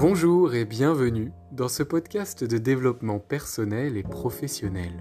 [0.00, 4.92] Bonjour et bienvenue dans ce podcast de développement personnel et professionnel.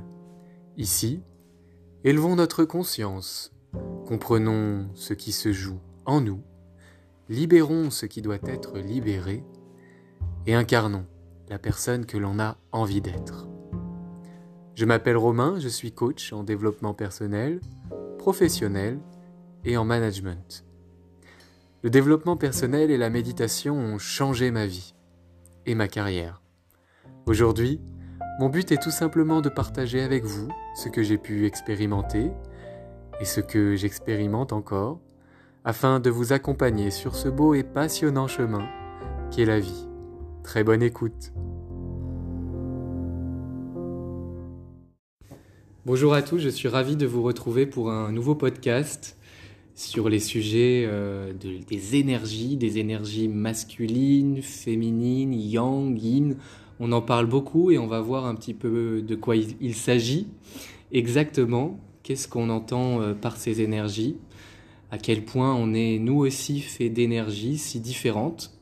[0.76, 1.22] Ici,
[2.04, 3.54] élevons notre conscience,
[4.08, 6.42] comprenons ce qui se joue en nous,
[7.30, 9.44] libérons ce qui doit être libéré
[10.48, 11.06] et incarnons
[11.48, 13.48] la personne que l'on a envie d'être.
[14.74, 17.62] Je m'appelle Romain, je suis coach en développement personnel,
[18.18, 19.00] professionnel
[19.64, 20.67] et en management.
[21.88, 24.94] Le développement personnel et la méditation ont changé ma vie
[25.66, 26.42] et ma carrière.
[27.26, 27.80] Aujourd'hui,
[28.42, 32.30] mon but est tout simplement de partager avec vous ce que j'ai pu expérimenter
[33.22, 35.00] et ce que j'expérimente encore,
[35.64, 38.68] afin de vous accompagner sur ce beau et passionnant chemin
[39.32, 39.88] qu'est la vie.
[40.44, 41.32] Très bonne écoute.
[45.86, 49.17] Bonjour à tous, je suis ravi de vous retrouver pour un nouveau podcast
[49.78, 56.36] sur les sujets euh, des énergies, des énergies masculines, féminines, yang, yin.
[56.80, 60.28] On en parle beaucoup et on va voir un petit peu de quoi il, s'agit
[60.92, 61.80] exactement.
[62.02, 64.18] Qu'est-ce qu'on entend euh, par ces énergies?
[64.90, 68.58] À quel point on est nous aussi fait d'énergies si différentes?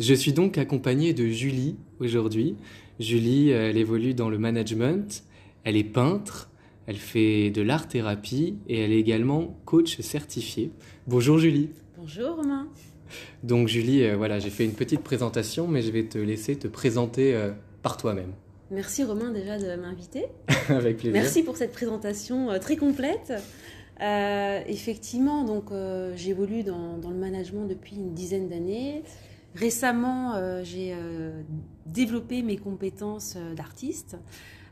[0.00, 2.56] Je suis donc accompagné de Julie aujourd'hui.
[2.98, 5.22] Julie, elle évolue dans le management,
[5.62, 6.49] elle est peintre,
[6.86, 10.70] elle fait de l'art-thérapie et elle est également coach certifiée.
[11.06, 11.70] Bonjour Julie.
[11.96, 12.68] Bonjour Romain.
[13.42, 16.68] Donc Julie, euh, voilà, j'ai fait une petite présentation, mais je vais te laisser te
[16.68, 17.50] présenter euh,
[17.82, 18.32] par toi-même.
[18.70, 20.26] Merci Romain déjà de m'inviter.
[20.68, 21.12] Avec plaisir.
[21.20, 23.32] Merci pour cette présentation euh, très complète.
[24.00, 25.70] effectivement, donc
[26.16, 29.02] j'évolue dans, dans, le management depuis une dizaine d'années.
[29.54, 30.94] Récemment, j'ai
[31.84, 34.16] développé mes compétences d'artiste.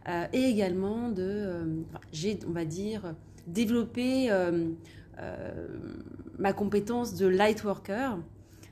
[0.08, 1.64] Euh, et également de, euh,
[2.12, 3.14] j'ai, on va dire,
[3.46, 4.68] développé euh,
[6.38, 8.18] ma compétence de light worker.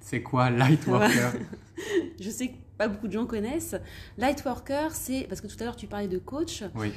[0.01, 1.33] C'est quoi light worker?
[2.21, 3.77] Je sais que pas beaucoup de gens connaissent.
[4.17, 6.63] Light worker, c'est parce que tout à l'heure tu parlais de coach.
[6.75, 6.93] Oui.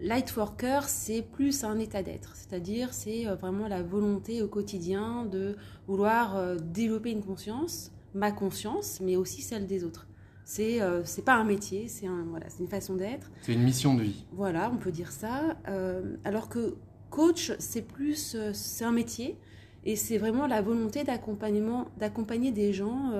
[0.00, 5.56] light worker, c'est plus un état d'être, c'est-à-dire c'est vraiment la volonté au quotidien de
[5.86, 10.06] vouloir développer une conscience, ma conscience, mais aussi celle des autres.
[10.54, 13.30] C'est euh, c'est pas un métier, c'est un, voilà, une façon d'être.
[13.40, 14.26] C'est une mission de vie.
[14.32, 15.56] Voilà, on peut dire ça.
[15.66, 16.74] Euh, alors que
[17.08, 19.38] coach, c'est plus, euh, c'est un métier
[19.86, 23.12] et c'est vraiment la volonté d'accompagnement, d'accompagner des gens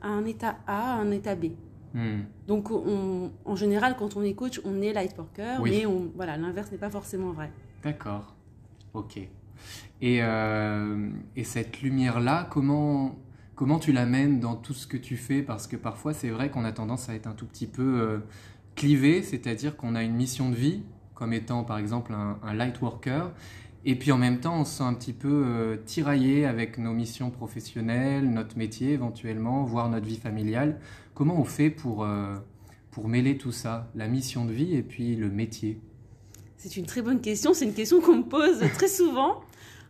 [0.00, 1.46] à un état A, à un état B.
[1.92, 2.20] Hmm.
[2.46, 6.36] Donc, on, en général, quand on est coach, on est light worker, mais on, voilà,
[6.36, 7.50] l'inverse n'est pas forcément vrai.
[7.82, 8.36] D'accord.
[8.94, 9.18] Ok.
[10.00, 13.16] Et, et cette lumière-là, comment
[13.60, 15.42] comment tu l'amènes dans tout ce que tu fais?
[15.42, 18.18] Parce que parfois, c'est vrai qu'on a tendance à être un tout petit peu euh,
[18.74, 20.80] clivé, c'est-à-dire qu'on a une mission de vie,
[21.14, 23.30] comme étant par exemple un, light worker,
[23.84, 26.94] et puis en même temps, on se sent un petit peu euh, tiraillé avec nos
[26.94, 30.80] missions professionnelles, notre métier éventuellement, voire notre vie familiale.
[31.12, 32.36] Comment on fait pour, euh,
[32.90, 35.78] pour mêler tout ça, la mission de vie et puis le métier?
[36.56, 39.42] C'est une très bonne question, c'est une question qu'on me pose très souvent.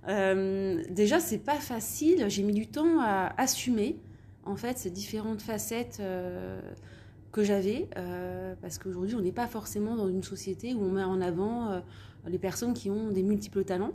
[0.09, 2.27] Euh, déjà, c'est pas facile.
[2.29, 3.97] J'ai mis du temps à assumer
[4.45, 6.61] en fait ces différentes facettes euh,
[7.33, 11.05] que j'avais, euh, parce qu'aujourd'hui, on n'est pas forcément dans une société où on met
[11.05, 11.83] en avant
[12.27, 13.93] les personnes qui ont des multiples talents.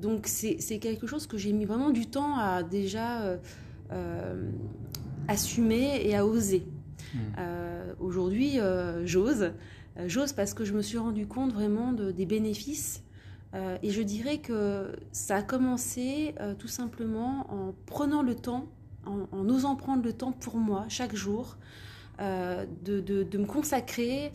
[0.00, 3.38] donc, c'est quelque chose que j'ai mis vraiment du temps à déjà
[5.28, 6.66] assumer et à oser.
[7.14, 7.18] Mmh.
[8.00, 8.58] Aujourd'hui,
[9.04, 9.52] j'ose.
[10.06, 13.04] J'ose parce que je me suis rendu compte vraiment de, des bénéfices
[13.54, 18.66] euh, et je dirais que ça a commencé euh, tout simplement en prenant le temps,
[19.06, 21.56] en, osant prendre le temps pour moi chaque jour,
[22.20, 24.32] euh, de, de, me consacrer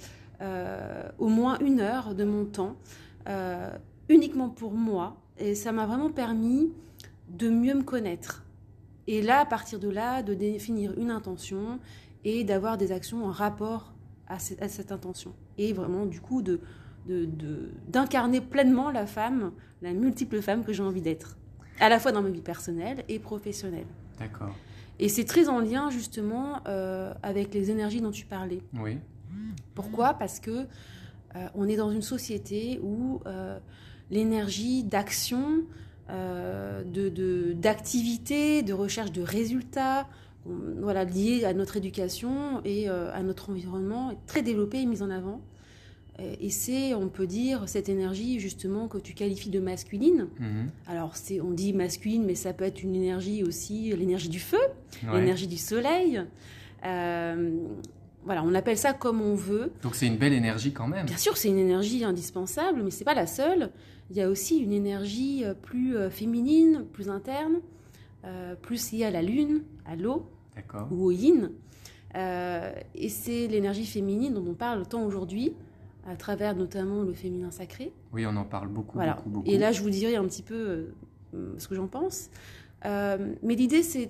[1.18, 2.78] au moins une heure de mon temps,
[4.08, 5.18] uniquement pour moi.
[5.38, 6.72] Et ça m'a vraiment permis
[7.30, 8.46] de mieux me connaître.
[9.08, 11.80] Et là, à partir de là, de définir une intention
[12.24, 13.94] et d'avoir des actions en rapport
[14.28, 15.34] à cette, à cette intention.
[15.58, 16.62] Et vraiment, du coup, de,
[17.08, 19.52] d'incarner pleinement la femme,
[19.82, 21.38] la multiple femme que j'ai envie d'être,
[21.80, 23.88] à la fois dans ma vie personnelle et professionnelle.
[24.20, 24.56] D'accord.
[25.00, 28.62] Et c'est très en lien justement euh, avec les énergies dont tu parlais.
[28.80, 28.98] Oui.
[29.74, 30.14] Pourquoi?
[30.14, 30.66] Parce que
[31.36, 33.58] euh, on est dans une société où euh,
[34.12, 35.64] l'énergie d'action,
[36.10, 40.08] de d'activité, de, recherche de résultats,
[40.46, 45.12] voilà, liée à notre éducation et à notre environnement, est très développée et mise en
[45.12, 45.40] avant.
[46.20, 50.28] Euh, et c'est, on peut dire, cette énergie justement que tu qualifies de masculine.
[50.40, 50.70] Mhm.
[50.88, 54.60] Alors, c'est, on dit masculine, mais ça peut être une énergie aussi, l'énergie du feu,
[55.14, 56.22] l'énergie du soleil.
[56.86, 57.52] Euh,
[58.26, 59.72] voilà, on appelle ça comme on veut.
[59.82, 61.06] Donc c'est une belle énergie quand même.
[61.06, 63.72] Bien sûr, c'est une énergie indispensable, mais c'est pas la seule.
[64.12, 67.60] Il y a aussi une énergie euh, plus féminine, plus interne,
[68.62, 70.28] plus liée à la lune, à l'eau
[70.92, 71.52] ou au yin.
[72.14, 75.54] et c'est l'énergie féminine dont on parle tant aujourd'hui,
[76.10, 77.94] à travers notamment le féminin sacré.
[78.12, 79.50] Oui, on en parle beaucoup, beaucoup, beaucoup.
[79.50, 80.94] Et là, je vous dirai un petit peu
[81.58, 82.30] ce que j'en pense.
[82.84, 84.10] mais l'idée, c'est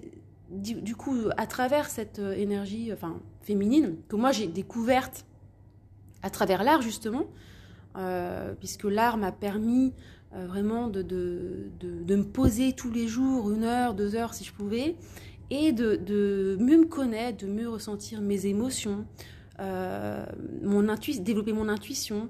[0.50, 5.26] du, coup, à travers cette euh, énergie enfin, féminine, que moi j'ai découverte
[6.24, 7.26] à travers l'art justement,
[7.98, 9.94] euh, puisque l'art m'a permis
[10.34, 14.54] euh, vraiment de, de, me poser tous les jours, une heure, deux heures si je
[14.54, 14.96] pouvais,
[15.50, 19.06] et de, mieux me connaître, de mieux ressentir mes émotions,
[19.60, 22.30] mon développer mon intuition,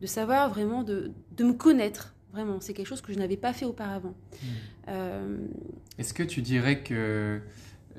[0.00, 2.14] de savoir vraiment de, me connaître.
[2.32, 4.14] Vraiment, c'est quelque chose que je n'avais pas fait auparavant.
[4.42, 5.48] Hmm.
[5.98, 7.42] Est-ce que tu dirais que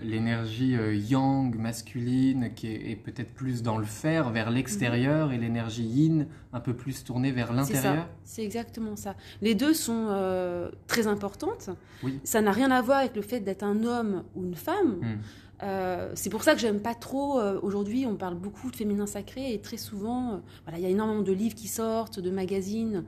[0.01, 5.33] l'énergie euh, yang masculine qui est, peut-être plus dans le fer vers l'extérieur mhm.
[5.33, 8.07] et l'énergie yin un peu plus tournée vers l'intérieur?
[8.23, 9.15] C'est exactement ça.
[9.41, 11.69] Les deux sont euh, très importantes.
[12.03, 12.19] Oui.
[12.23, 14.99] Ça n'a rien à voir avec le fait d'être un homme ou une femme.
[15.01, 15.17] Hmm.
[15.63, 17.39] Euh, c'est pour ça que j'aime pas trop.
[17.61, 21.21] Aujourd'hui, on parle beaucoup de féminin sacré et très souvent, voilà, il y a énormément
[21.21, 23.05] de livres qui sortent, de magazines,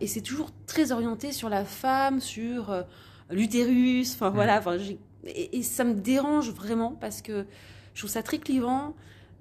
[0.00, 2.84] et c'est toujours très orienté sur la femme, sur
[3.30, 4.14] l'utérus.
[4.14, 4.76] Enfin voilà, enfin,
[5.24, 7.46] et, ça me dérange vraiment parce que
[7.94, 8.94] je trouve ça très clivant.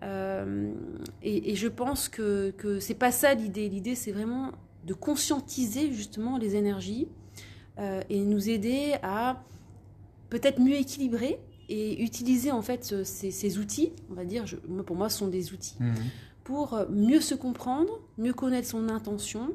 [0.04, 0.72] Euh,
[1.24, 3.70] et, je pense que, que c'est pas ça l'idée.
[3.70, 4.52] L'idée, c'est vraiment
[4.86, 7.08] de conscientiser justement les énergies
[7.80, 9.44] euh, et nous aider à
[10.30, 11.40] peut-être mieux équilibrer
[11.70, 14.46] et utiliser en fait ces, outils, on va dire,
[14.86, 15.94] pour moi, ce sont des outils, mmh.
[16.44, 19.54] pour mieux se comprendre, mieux connaître son intention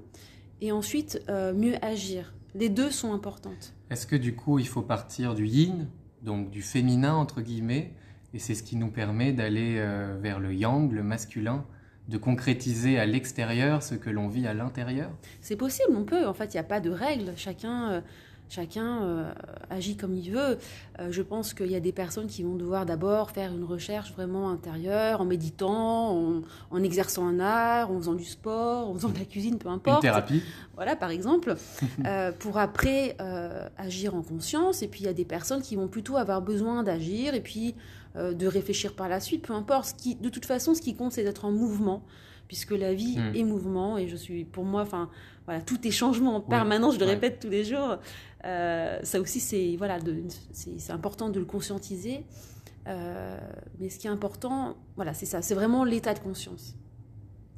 [0.60, 2.34] et ensuite euh, mieux agir.
[2.54, 3.74] Les deux sont importantes.
[3.90, 5.88] Est-ce que du coup, il faut partir du yin
[6.22, 7.92] donc du féminin entre guillemets,
[8.32, 11.64] et c'est ce qui nous permet d'aller euh, vers le yang, le masculin,
[12.08, 15.10] de concrétiser à l'extérieur ce que l'on vit à l'intérieur?
[15.40, 16.26] C'est possible, on peut.
[16.26, 17.32] En fait, il n'y a pas de règles.
[17.36, 18.00] Chacun euh,
[18.52, 19.32] chacun euh,
[19.70, 20.58] agit comme il veut.
[21.00, 24.12] Euh, je pense qu'il y a des personnes qui vont devoir d'abord faire une recherche
[24.12, 29.18] vraiment intérieure, en méditant, en, exerçant un art, en faisant du sport, en faisant de
[29.18, 30.04] la cuisine, peu importe.
[30.04, 30.42] Une thérapie.
[30.74, 31.54] Voilà, par exemple,
[32.06, 33.16] euh, pour après
[33.78, 34.82] agir en conscience.
[34.82, 37.74] Et puis il y a des personnes qui vont plutôt avoir besoin d'agir et puis
[38.14, 39.86] de réfléchir par la suite, peu importe.
[39.86, 42.02] Ce qui, de toute façon, ce qui compte, c'est d'être en mouvement
[42.48, 43.36] puisque la vie hmm.
[43.36, 45.08] est mouvement et je suis pour moi enfin
[45.46, 47.98] voilà tout est changement en permanence je le répète tous les jours
[48.44, 49.98] euh, ça aussi, c'est voilà,
[50.52, 52.24] c'est important de le conscientiser.
[52.88, 53.38] Euh,
[53.78, 56.74] mais ce qui est important, voilà, c'est ça, c'est vraiment l'état de conscience.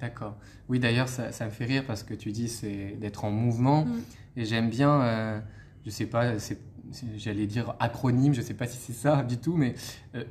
[0.01, 0.37] D'accord.
[0.69, 3.87] Oui, d'ailleurs, ça, ça, me fait rire parce que tu dis c'est d'être en mouvement.
[3.87, 4.01] Mm.
[4.37, 5.41] Et j'aime bien, euh,
[5.87, 6.35] je sais pas,
[7.17, 9.75] j'allais dire acronyme, je sais pas si c'est ça du tout, mais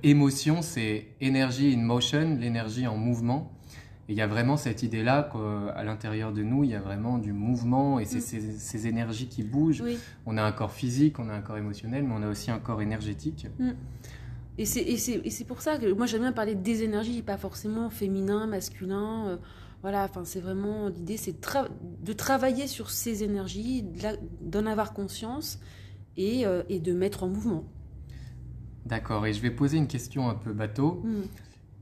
[0.03, 3.51] émotion, c'est énergie in motion, l'énergie en mouvement.
[4.09, 7.17] Et il y a vraiment cette idée-là qu'à l'intérieur de nous, il y a vraiment
[7.17, 8.57] du mouvement et c'est mm.
[8.57, 9.83] ces, énergies qui bougent.
[10.25, 12.59] On a un corps physique, on a un corps émotionnel, mais on a aussi un
[12.59, 13.47] corps énergétique.
[13.59, 13.71] Mm.
[14.57, 19.27] Et c'est pour ça que moi j'aime bien parler des énergies, pas forcément féminin, masculin.
[19.27, 19.37] Euh,
[19.81, 21.35] voilà, enfin c'est vraiment l'idée, c'est
[22.03, 23.83] de, travailler sur ces énergies,
[24.41, 25.59] d'en avoir conscience
[26.15, 27.65] et, euh, et, de mettre en mouvement.
[28.85, 31.01] D'accord, et je vais poser une question un peu bateau.
[31.03, 31.21] Mm.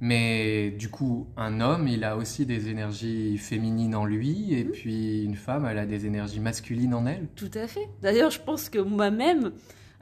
[0.03, 4.71] Mais du coup, un homme, il a aussi des énergies féminines en lui, et mhm.
[4.71, 7.27] puis une femme, elle a des énergies masculines en elle.
[7.35, 7.87] Tout à fait.
[8.01, 9.51] D'ailleurs, je pense que moi-même,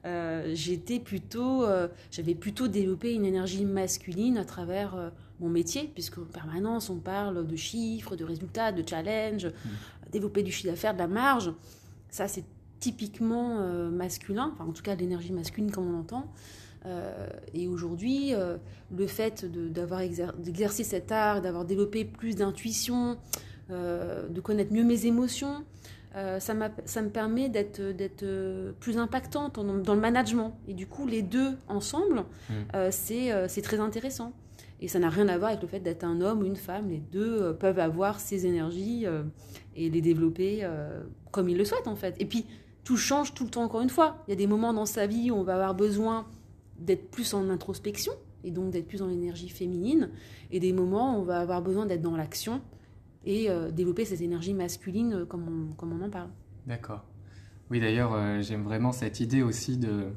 [0.06, 5.10] euh, j'étais plutôt, euh, j'avais plutôt développé une énergie masculine à travers euh,
[5.42, 10.12] mon métier, puisqu'en permanence, on parle de chiffres, de résultats, de challenges, mhm.
[10.14, 11.52] développer du chiffre d'affaires, de la marge.
[12.10, 12.46] Ça, c'est
[12.80, 13.60] typiquement
[13.92, 16.32] masculin, enfin en tout cas l'énergie masculine comme on l'entend.
[16.86, 18.58] Euh, et aujourd'hui, euh,
[18.96, 20.02] le fait d'avoir
[20.38, 23.18] d'exercer cet art, d'avoir développé plus d'intuition,
[23.70, 25.64] euh, de connaître mieux mes émotions,
[26.14, 26.54] ça,
[26.86, 30.58] ça, me permet d'être plus impactante dans, le management.
[30.68, 32.90] Et du coup, les deux ensemble, mmh.
[32.90, 34.34] c'est très intéressant.
[34.82, 36.90] Et ça n'a rien à voir avec le fait d'être un homme ou une femme.
[36.90, 39.06] Les deux peuvent avoir ces énergies
[39.76, 40.68] et les développer
[41.32, 42.16] comme ils le souhaitent, en fait.
[42.20, 42.48] Et puis,
[42.84, 44.24] tout change tout le temps, encore une fois.
[44.28, 46.26] Il y a des moments dans sa vie où on va avoir besoin
[46.80, 50.10] d'être plus en introspection et donc d'être plus dans l'énergie féminine,
[50.52, 52.62] et des moments où on va avoir besoin d'être dans l'action
[53.26, 56.30] et euh, développer cette énergie masculine euh, comme on, comme on en parle.
[56.66, 57.04] D'accord.
[57.70, 60.08] Oui, d'ailleurs, euh, j'aime vraiment cette idée aussi de,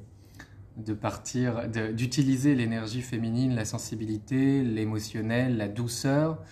[0.76, 6.42] de partir, d'utiliser l'énergie féminine, la sensibilité, l'émotionnel, la douceur,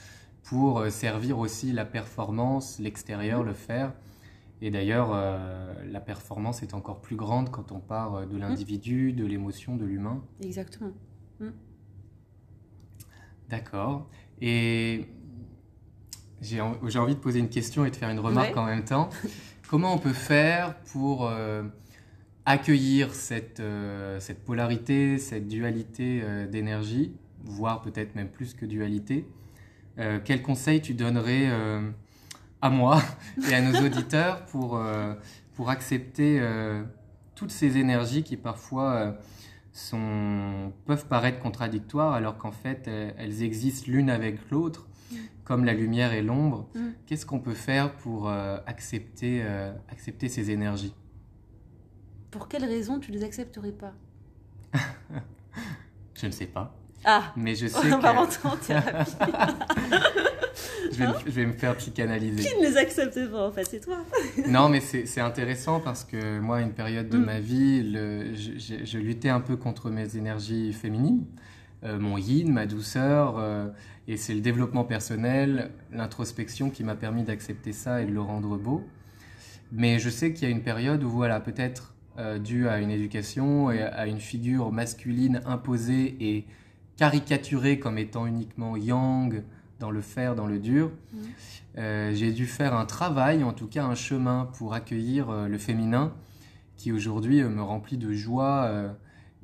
[0.42, 3.46] pour servir aussi la performance, l'extérieur, mmh.
[3.46, 3.92] le faire.
[4.62, 8.40] Et d'ailleurs, euh, la performance est encore plus grande quand on part de mm.
[8.40, 10.22] l'individu, de l'émotion, de l'humain.
[10.42, 10.92] Exactement.
[11.40, 11.48] Mm.
[13.48, 14.08] D'accord.
[14.40, 15.06] Et
[16.40, 19.08] j'ai envie de poser une question et de faire une remarque en même temps.
[19.68, 21.62] Comment on peut faire pour euh,
[22.44, 23.62] accueillir cette,
[24.18, 27.14] cette polarité, cette dualité d'énergie,
[27.44, 29.28] voire peut-être même plus que dualité,
[30.24, 31.48] quel conseil tu donnerais
[32.62, 33.02] à moi
[33.50, 34.80] et à nos auditeurs pour,
[35.54, 36.42] pour accepter
[37.34, 39.16] toutes ces énergies qui parfois
[39.72, 44.86] sont, peuvent paraître contradictoires alors qu'en fait elles existent l'une avec l'autre
[45.50, 46.90] comme la lumière et l'ombre, mm.
[47.06, 50.94] qu'est-ce qu'on peut faire pour euh, accepter, euh, accepter ces énergies?
[52.30, 53.92] Pour quelles raisons tu ne les accepterais pas?
[56.14, 56.72] Je ne sais pas.
[57.04, 59.16] Ah Mais je sais on va rentrer en thérapie.
[61.00, 62.42] Je, vais, je, vais, me faire psychanalyser.
[62.48, 63.98] Qui ne les accepte pas en fait C'est toi.
[64.48, 67.24] non, mais c'est intéressant parce que moi, à une période de mm.
[67.24, 71.24] ma vie, le, je, je, luttais un peu contre mes énergies féminines.
[71.82, 73.42] Euh, mon yin, ma douceur,
[74.06, 78.58] et c'est le développement personnel, l'introspection qui m'a permis d'accepter ça et de le rendre
[78.58, 78.84] beau.
[79.72, 82.90] Mais je sais qu'il y a une période où, voilà, peut-être euh, dû à une
[82.90, 86.44] éducation et à une figure masculine imposée et
[86.96, 89.42] caricaturée comme étant uniquement yang
[89.80, 91.18] dans le faire, dans le dur, mmh.
[91.78, 95.58] euh, j'ai dû faire un travail, en tout cas un chemin pour accueillir euh, le
[95.58, 96.14] féminin
[96.76, 98.94] qui aujourd'hui me remplit de joie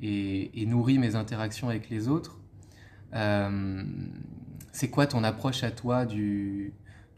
[0.01, 2.39] et, et, nourrit mes interactions avec les autres.
[4.77, 6.75] C'est quoi ton approche à toi du,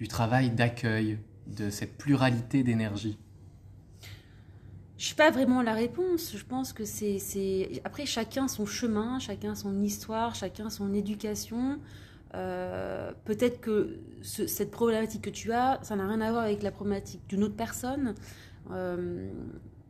[0.09, 3.19] travail d'accueil de cette pluralité d'énergie?
[4.97, 6.37] Je suis pas vraiment la réponse.
[6.37, 11.81] Je pense que c'est, après chacun son chemin, chacun son histoire, chacun son éducation.
[12.35, 16.71] Euh, peut-être que cette problématique que tu as, ça n'a rien à voir avec la
[16.71, 18.15] problématique d'une autre personne.
[18.71, 19.31] Euh,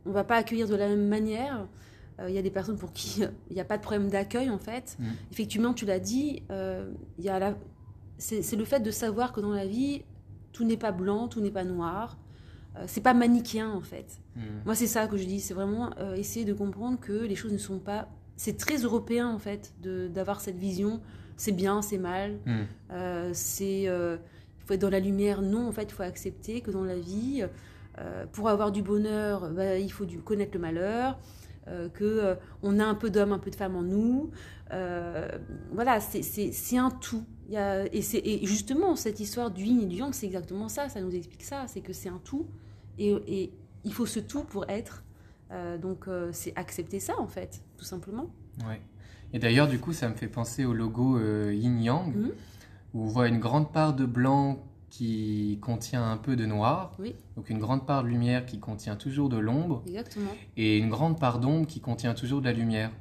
[0.05, 1.67] on va pas accueillir de la même manière.
[2.19, 4.49] Euh, il y a des personnes pour qui il n'y a pas de problème d'accueil,
[4.49, 4.97] en fait.
[4.99, 5.05] Mm.
[5.31, 7.55] Effectivement, tu l'as dit, euh, la...
[8.17, 10.03] c'est le fait de savoir que dans la vie,
[10.51, 12.17] tout n'est pas blanc, tout n'est pas noir.
[12.85, 14.21] C'est pas manichéen, en fait.
[14.37, 14.41] Mm.
[14.63, 15.41] Moi, c'est ça que je dis.
[15.41, 18.07] C'est vraiment essayer de comprendre que les choses ne sont pas.
[18.37, 21.01] C'est très européen, en fait, d'avoir cette vision.
[21.39, 22.37] C'est bien, c'est mal.
[22.45, 23.33] Mm.
[23.33, 23.81] c'est.
[23.83, 25.41] il faut être dans la lumière.
[25.41, 27.43] Non, en fait, il faut accepter que dans la vie,
[28.33, 31.17] pour avoir du bonheur, bah, il faut du, connaître le malheur.
[31.69, 34.31] Euh, que euh, on a un peu d'hommes, un peu de femmes en nous.
[34.71, 35.27] Euh,
[35.71, 37.23] voilà, c'est un tout.
[37.47, 40.69] Il y a, et, et, justement, cette histoire du yin et du yang, c'est exactement
[40.69, 40.89] ça.
[40.89, 41.65] Ça nous explique ça.
[41.67, 42.47] C'est que c'est un tout.
[42.97, 43.53] Et, et,
[43.83, 45.03] il faut ce tout pour être.
[45.81, 48.29] donc, c'est accepter ça, en fait, tout simplement.
[48.67, 48.81] Ouais.
[49.33, 52.31] Et d'ailleurs, du coup, ça me fait penser au logo yin-yang, mmh.
[52.93, 56.97] où on voit une grande part de blanc qui contient un peu de noir,
[57.35, 59.83] donc une grande part de lumière qui contient toujours de l'ombre,
[60.57, 62.91] et une grande part d'ombre qui contient toujours de la lumière.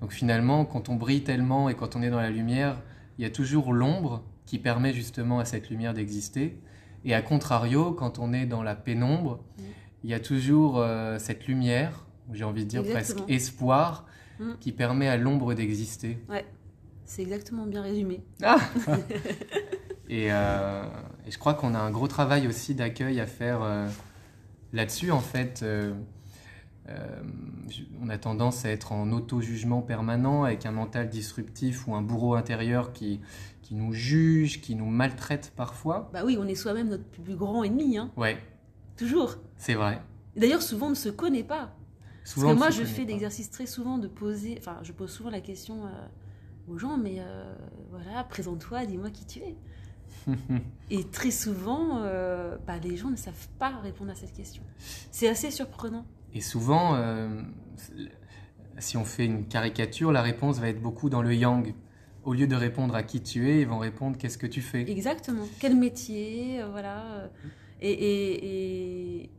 [0.00, 2.80] Donc finalement, quand on brille tellement et quand on est dans la lumière,
[3.18, 6.60] il y a toujours l'ombre qui permet justement à cette lumière d'exister.
[7.04, 9.40] Et à contrario, quand on est dans la pénombre,
[10.04, 14.06] il y a toujours euh, cette lumière, j'ai envie de dire presque espoir,
[14.38, 14.52] mm.
[14.60, 16.18] qui permet à l'ombre d'exister.
[16.28, 16.44] Ouais,
[17.04, 18.22] c'est exactement bien résumé.
[18.42, 18.58] Ah
[20.10, 20.84] Euh,
[21.26, 23.88] et, je crois qu'on a un gros travail aussi d'accueil à faire euh,
[24.72, 25.10] là-dessus.
[25.10, 25.92] En fait, euh,
[28.00, 32.34] on a tendance à être en auto-jugement permanent avec un mental disruptif ou un bourreau
[32.34, 33.20] intérieur qui,
[33.62, 36.10] qui nous juge, qui nous maltraite parfois.
[36.12, 37.98] Bah oui, on est soi-même notre plus grand ennemi.
[37.98, 38.10] Hein.
[38.16, 38.38] Ouais.
[38.96, 39.36] Toujours.
[39.56, 40.00] C'est vrai.
[40.36, 41.74] D'ailleurs, souvent, on ne se connaît pas.
[42.26, 45.30] Souvent, Parce que moi, je fais l'exercice très souvent de poser, enfin, je pose souvent
[45.30, 45.82] la question
[46.68, 47.22] aux gens, mais
[47.90, 49.56] voilà, présente-toi, dis-moi qui tu es.
[50.90, 54.62] et très souvent, euh, bah, les gens ne savent pas répondre à cette question.
[55.10, 56.04] C'est assez surprenant.
[56.34, 57.28] Et souvent, euh,
[58.78, 61.74] si on fait une caricature, la réponse va être beaucoup dans le yang.
[62.24, 64.90] Au lieu de répondre à qui tu es, ils vont répondre qu'est-ce que tu fais?
[64.90, 65.46] Exactement.
[65.60, 67.30] Quel métier, euh, voilà.
[67.80, 69.30] Et, et,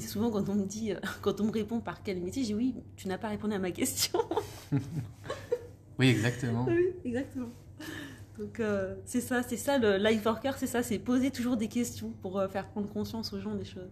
[0.00, 2.74] souvent, quand on me dit, quand on me répond par quel métier, je dis oui,
[2.96, 4.20] tu n'as pas répondu à ma question.
[5.98, 6.66] oui, exactement.
[6.68, 7.50] Oui, exactement.
[8.38, 11.66] Donc euh, c'est ça, c'est ça le life worker, c'est ça, c'est poser toujours des
[11.66, 13.90] questions pour euh, faire prendre conscience aux gens des choses.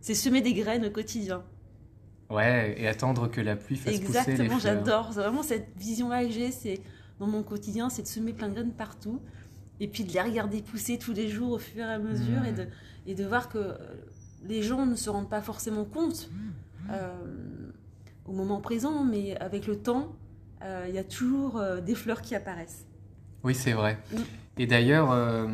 [0.00, 1.42] C'est semer des graines au quotidien.
[2.30, 4.60] Ouais, et attendre que la pluie fasse Exactement, pousser les fleurs.
[4.60, 5.10] j'adore.
[5.12, 6.80] C'est vraiment cette vision-là que j'ai, c'est
[7.18, 9.20] dans mon quotidien, c'est de semer plein de graines partout
[9.80, 12.52] et puis de les regarder pousser tous les jours au fur et à mesure et,
[12.52, 12.66] de,
[13.06, 13.76] et de voir que euh,
[14.46, 16.30] les gens ne se rendent pas forcément compte
[18.26, 20.14] au moment présent, mais avec le temps,
[20.62, 22.86] il y a toujours des fleurs qui apparaissent.
[23.44, 23.98] Oui, c'est vrai.
[24.56, 25.46] Et d'ailleurs, euh,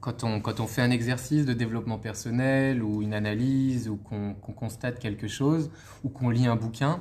[0.00, 4.34] quand, on, quand on fait un exercice de développement personnel ou une analyse ou qu'on
[4.34, 5.70] constate quelque chose
[6.02, 6.98] ou qu'on lit un bouquin, euh,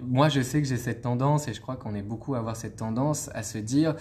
[0.00, 2.56] moi, je sais que j'ai cette tendance, et je crois qu'on est beaucoup à avoir
[2.56, 3.96] cette tendance, à se dire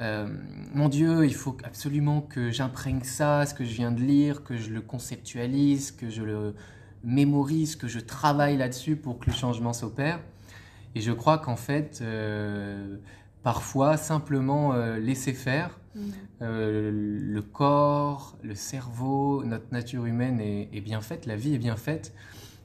[0.00, 0.26] euh,
[0.74, 4.56] Mon Dieu, il faut absolument que j'imprègne ça, ce que je viens de lire, que
[4.56, 6.54] je le conceptualise, que je le
[7.04, 10.20] mémorise, que je travaille là-dessus pour que le changement s'opère.
[10.94, 12.02] Et je crois qu'en fait,
[13.42, 16.00] parfois, simplement laisser faire, mm.
[16.40, 22.14] le corps, le cerveau, notre nature humaine est, bien faite, la vie est bien faite.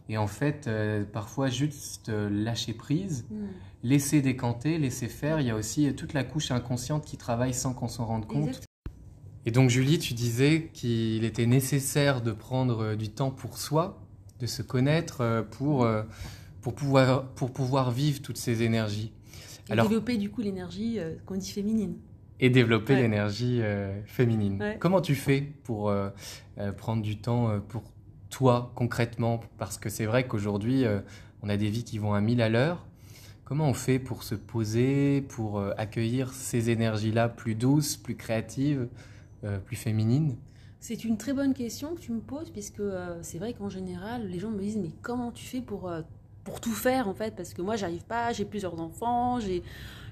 [0.10, 0.70] Et en fait,
[1.14, 3.36] parfois, juste lâcher prise, mm.
[3.84, 5.40] laisser décanter, laisser faire.
[5.40, 8.62] Il y a aussi toute la couche inconsciente qui travaille sans qu'on s'en rende compte.
[9.46, 14.00] Et donc Julie, tu disais qu'il était nécessaire de prendre euh, du temps pour soi,
[14.40, 16.04] de se connaître euh, pour, euh,
[16.62, 19.12] pour, pouvoir, pour pouvoir vivre toutes ces énergies.
[19.70, 21.96] Et développer du coup l'énergie qu'on dit féminine.
[22.42, 23.62] Et développer l'énergie
[24.06, 24.76] féminine.
[24.80, 25.94] Comment tu fais pour
[26.78, 27.84] prendre du temps pour
[28.76, 30.86] concrètement Parce que c'est vrai qu'aujourd'hui,
[31.44, 32.86] on a des vies qui vont à mille à l'heure.
[33.46, 38.88] Comment on fait pour se poser, pour accueillir ces énergies-là plus douces, plus créatives
[39.44, 40.36] euh, plus féminine
[40.80, 44.28] C'est une très bonne question que tu me poses, puisque euh, c'est vrai qu'en général,
[44.28, 46.02] les gens me disent Mais comment tu fais pour, euh,
[46.44, 47.36] pour tout faire, en fait?
[47.36, 49.64] Parce que moi, j'arrive pas, j'ai plusieurs enfants, j'ai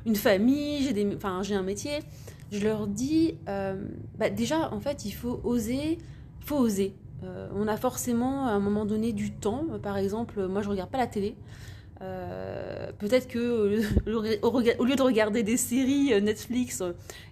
[0.07, 1.15] une famille, j'ai des...
[1.15, 1.99] enfin, un métier.
[2.51, 5.99] Je leur dis bah, Déjà, en fait, il faut oser.
[6.39, 6.95] Faut oser.
[7.23, 9.65] On a forcément à un moment donné du temps.
[9.81, 11.35] Par exemple, moi je regarde pas la télé.
[12.01, 13.39] Euh, peut-être que
[14.43, 16.81] au lieu de regarder des séries euh, Netflix,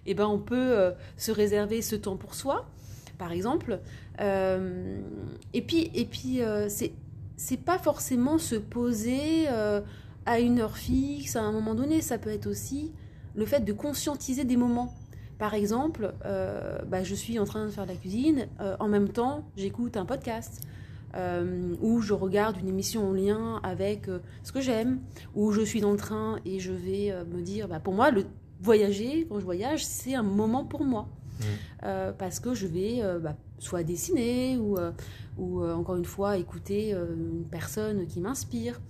[0.04, 2.66] eh ben on peut euh, se réserver ce temps pour soi,
[3.18, 3.80] par exemple.
[4.20, 6.40] et puis, et puis
[7.36, 9.48] c'est pas forcément se poser
[10.26, 12.00] à une heure fixe à un moment donné.
[12.02, 12.92] Ça peut être aussi
[13.34, 14.94] le fait de conscientiser des moments.
[15.38, 18.48] Par exemple, bah, je suis en train de faire la cuisine,
[18.80, 20.62] en même temps, j'écoute un podcast.
[21.14, 25.00] Euh, où je regarde une émission en lien avec euh, ce que j'aime,
[25.34, 28.10] où je suis dans le train et je vais euh, me dire, bah, pour moi,
[28.10, 28.26] le
[28.60, 31.08] voyager, quand je voyage, c'est un moment pour moi.
[31.38, 32.14] Mmh.
[32.18, 34.76] parce que je vais bah, soit dessiner ou,
[35.38, 38.80] ou encore une fois écouter une personne qui m'inspire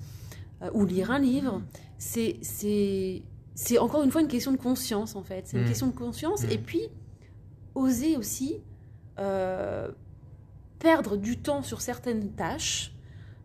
[0.73, 1.61] ou lire un livre.
[1.99, 3.21] C'est, c'est,
[3.61, 5.47] c'est encore une fois une question de conscience en fait.
[5.47, 5.69] C'est une mmh.
[5.69, 6.51] question de conscience mmh.
[6.51, 6.83] et puis
[7.75, 8.61] oser aussi
[10.79, 12.93] perdre du temps sur certaines tâches,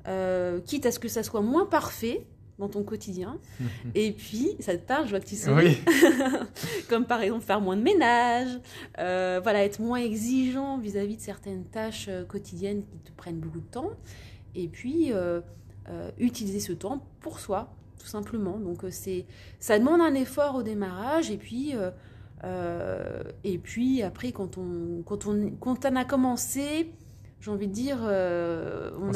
[0.08, 2.26] euh, quitte à ce que ça soit moins parfait
[2.60, 3.40] dans ton quotidien.
[3.96, 5.78] Et puis, ça te parle, je vois que tu souris.
[6.90, 8.60] Comme par exemple faire moins de ménage,
[9.00, 13.62] euh, voilà, être moins exigeant vis-à-vis de certaines tâches euh, quotidiennes qui te prennent beaucoup
[13.62, 13.92] de temps.
[14.56, 15.12] Et puis,
[16.20, 17.74] utiliser ce temps pour soi,
[18.04, 18.60] tout simplement.
[18.60, 19.26] Donc, c'est,
[19.60, 21.32] ça demande un effort au démarrage.
[21.32, 21.74] Et puis,
[23.44, 26.92] et puis après, quand on, quand on, quand on a commencé,
[27.44, 29.08] j'ai envie de dire, euh, on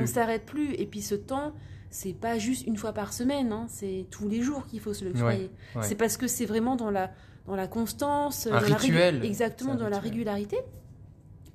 [0.00, 0.74] ne s'arrête plus.
[0.74, 1.54] Et puis ce temps,
[1.88, 5.04] c'est pas juste une fois par semaine, hein, c'est tous les jours qu'il faut se
[5.04, 5.50] le créer.
[5.80, 7.10] C'est parce que c'est vraiment dans la,
[7.46, 9.20] dans la constance, un dans rituel.
[9.20, 10.58] La exactement, dans la régularité,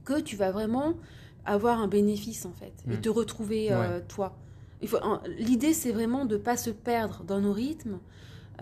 [0.04, 0.95] que tu vas vraiment
[1.45, 3.02] avoir un bénéfice en fait, et hmm.
[3.02, 4.36] te retrouver euh, toi.
[5.38, 8.00] L'idée, c'est vraiment de ne pas se perdre dans nos rythmes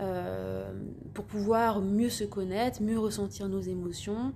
[0.00, 0.72] euh,
[1.12, 4.32] pour pouvoir mieux se connaître, mieux ressentir nos émotions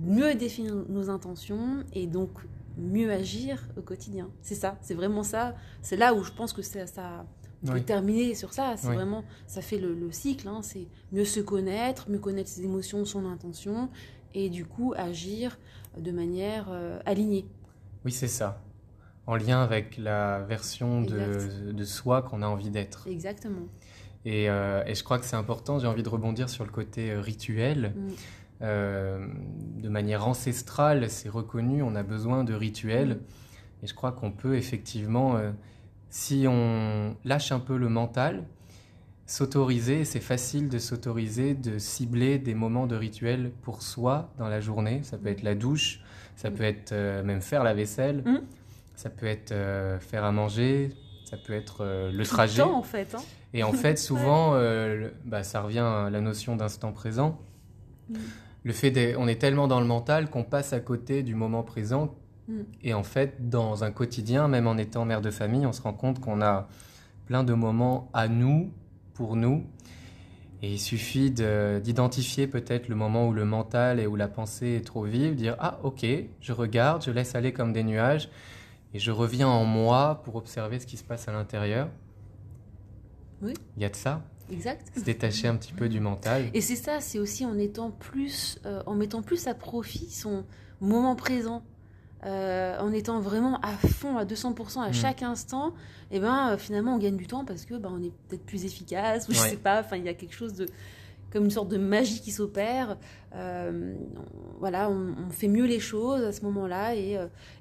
[0.00, 2.30] mieux définir nos intentions et donc
[2.76, 4.30] mieux agir au quotidien.
[4.42, 5.54] C'est ça, c'est vraiment ça.
[5.82, 7.26] C'est là où je pense que ça, ça
[7.64, 8.76] peut terminer sur ça.
[8.76, 10.48] C'est vraiment, ça fait le, cycle.
[10.48, 10.60] Hein.
[10.62, 13.88] c'est mieux se connaître, mieux connaître ses émotions, son intention,
[14.34, 15.58] et du coup agir
[15.96, 17.46] de manière euh, alignée.
[18.04, 18.62] Oui, c'est ça.
[19.26, 23.08] En lien avec la version de, de, soi qu'on a envie d'être.
[23.08, 23.66] Exactement.
[24.24, 25.78] Et, euh, et, je crois que c'est important.
[25.78, 27.92] J'ai envie de rebondir sur le côté euh, rituel.
[27.96, 28.08] Mm.
[28.62, 29.26] Euh,
[29.76, 33.20] de manière ancestrale, c'est reconnu, on a besoin de rituels.
[33.82, 35.50] Et je crois qu'on peut effectivement, euh,
[36.08, 38.44] si on lâche un peu le mental,
[39.26, 44.60] s'autoriser, c'est facile de s'autoriser, de cibler des moments de rituel pour soi dans la
[44.60, 45.00] journée.
[45.02, 46.00] Ça peut être la douche,
[46.36, 48.38] ça peut être euh, même faire la vaisselle, mmh.
[48.96, 49.54] Ça peut être
[50.00, 50.90] faire à manger,
[51.24, 52.62] ça peut être le trajet.
[52.62, 53.14] en fait.
[53.14, 53.22] Hein.
[53.54, 54.58] Et en fait, souvent,
[55.24, 57.38] bah, ça revient à la notion d'instant présent.
[58.08, 58.16] Mmh
[58.66, 62.16] le fait on est tellement dans le mental qu'on passe à côté du moment présent.
[62.48, 62.54] Mm.
[62.82, 65.92] Et en fait, dans un quotidien, même en étant mère de famille, on se rend
[65.92, 66.66] compte qu'on a
[67.26, 68.72] plein de moments à nous,
[69.14, 69.64] pour nous.
[70.62, 74.84] Et il suffit d'identifier peut-être le moment où le mental et où la pensée est
[74.84, 76.04] trop vive, dire Ah, ok,
[76.40, 78.28] je regarde, je laisse aller comme des nuages,
[78.96, 81.90] et je reviens en moi pour observer ce qui se passe à l'intérieur.
[83.42, 83.52] Oui.
[83.76, 84.22] Il y a de ça.
[84.50, 84.90] Exact.
[84.96, 86.48] Se détacher un petit peu du mental.
[86.54, 90.44] Et c'est ça, c'est aussi en étant plus, euh, en mettant plus à profit son
[90.80, 91.62] moment présent,
[92.24, 94.94] euh, en étant vraiment à fond, à 200% à mm.
[94.94, 95.74] chaque instant,
[96.10, 98.46] et eh ben euh, finalement on gagne du temps parce que ben, on est peut-être
[98.46, 100.66] plus efficace, ou je sais pas, enfin il y a quelque chose de
[101.36, 102.96] comme une sorte de magie qui s'opère.
[103.34, 103.94] Euh,
[104.58, 107.18] voilà, on, fait mieux les choses à ce moment-là et,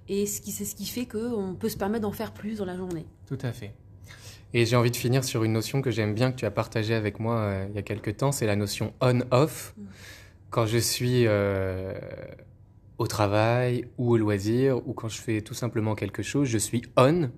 [0.07, 3.05] qui, c'est ce qui fait qu'on peut se permettre d'en faire plus dans la journée.
[3.27, 3.73] Tout à fait.
[4.53, 6.93] Et j'ai envie de finir sur une notion que j'aime bien, que tu as partagée
[6.93, 9.73] avec moi il y a quelques temps, c'est la notion on-off.
[9.75, 9.83] Mm.
[10.51, 11.25] Quand je suis
[12.97, 16.84] au travail ou au loisir ou quand je fais tout simplement quelque chose, je suis
[16.97, 17.29] on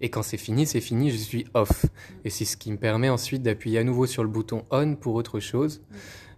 [0.00, 1.86] et quand c'est fini, c'est fini, je suis off.
[2.24, 5.14] Et c'est ce qui me permet ensuite d'appuyer à nouveau sur le bouton on pour
[5.14, 5.82] autre chose.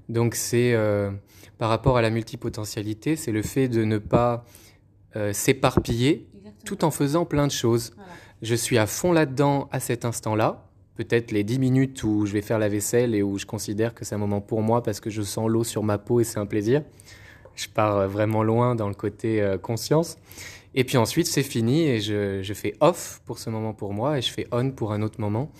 [0.08, 1.10] Donc c'est euh,
[1.58, 4.44] par rapport à la multipotentialité, c'est le fait de ne pas
[5.16, 6.28] euh, s'éparpiller
[6.64, 7.94] tout en faisant plein de choses.
[8.42, 10.64] Je suis à fond là-dedans à cet instant-là.
[10.94, 14.04] Peut-être les 10 minutes où je vais faire la vaisselle et où je considère que
[14.04, 16.38] c'est un moment pour moi parce que je sens l'eau sur ma peau et c'est
[16.38, 16.82] un plaisir
[17.58, 20.16] je pars euh, vraiment loin dans le côté euh, conscience.
[20.74, 24.18] Et puis ensuite, c'est fini et je, je, fais off pour ce moment pour moi
[24.18, 25.50] et je fais on pour un autre moment.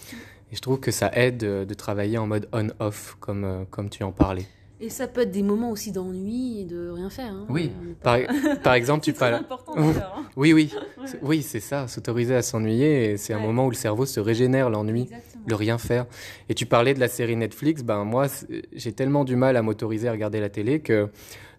[0.53, 3.91] Et je trouve que ça aide de, de travailler en mode on-off, comme, euh, comme
[3.91, 4.47] tu en parlais.
[4.81, 7.33] Et ça peut être des moments aussi d'ennui et de rien faire.
[7.33, 7.47] Hein.
[7.49, 8.19] Oui, par,
[8.63, 9.35] par, exemple, tu parles.
[9.35, 9.93] important hein.
[10.37, 10.73] Oui, oui,
[11.23, 13.17] oui, c'est ça, s'autoriser à s'ennuyer.
[13.17, 15.09] C'est un moment où le cerveau se régénère, l'ennui,
[15.47, 16.07] le rien faire.
[16.49, 17.83] Et tu parlais de la série Netflix.
[17.83, 18.27] Ben moi,
[18.73, 21.09] j'ai tellement du mal à m'autoriser à regarder la télé que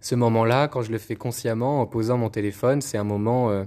[0.02, 3.66] ce moment-là, quand je le fais consciemment en posant mon téléphone, c'est un moment euh,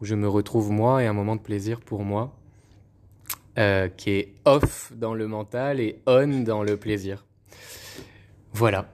[0.00, 2.34] où je me retrouve moi et un moment de plaisir pour moi,
[3.58, 7.24] euh, qui est off dans le mental et on dans le plaisir.
[8.52, 8.92] Voilà.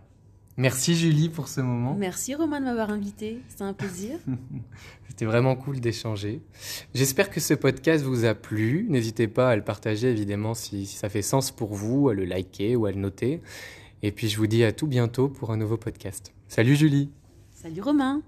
[0.58, 1.94] Merci Julie pour ce moment.
[1.94, 4.18] Merci Romain de m'avoir invité, c'était un plaisir.
[5.08, 6.42] C'était vraiment cool d'échanger.
[6.94, 8.86] J'espère que ce podcast vous a plu.
[8.88, 12.24] N'hésitez pas à le partager évidemment si, si, ça fait sens pour vous, à le
[12.24, 13.40] liker ou à le noter.
[14.02, 16.32] Et puis je vous dis à tout bientôt pour un nouveau podcast.
[16.48, 17.10] Salut Julie.
[17.52, 18.22] Salut Romain.